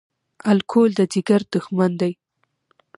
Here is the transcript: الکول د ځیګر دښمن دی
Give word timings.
الکول 0.51 0.91
د 0.99 1.01
ځیګر 1.13 1.41
دښمن 1.53 1.91
دی 2.01 2.11